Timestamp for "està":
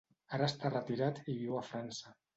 0.51-0.71